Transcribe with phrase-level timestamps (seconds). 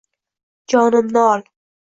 [0.69, 1.45] Jonimni ol